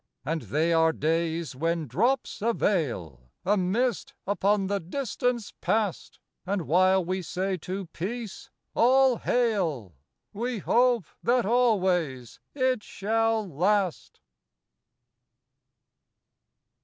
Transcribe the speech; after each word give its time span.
And 0.25 0.41
they 0.41 0.73
are 0.73 0.91
days 0.93 1.55
when 1.55 1.85
drops 1.85 2.41
a 2.41 2.53
veil— 2.53 3.29
A 3.45 3.55
mist 3.55 4.15
upon 4.25 4.65
the 4.65 4.79
distance 4.79 5.53
past; 5.61 6.17
And 6.43 6.63
while 6.63 7.05
we 7.05 7.21
say 7.21 7.55
to 7.57 7.85
peace 7.85 8.49
—"All 8.73 9.17
hail!" 9.17 9.93
We 10.33 10.57
hope 10.57 11.05
that 11.21 11.45
always 11.45 12.39
it 12.55 12.81
shall 12.81 13.47
last. 13.47 14.21